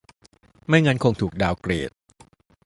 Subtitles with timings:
[0.67, 1.91] ไม่งั้นคงถูกดาวน์เกรด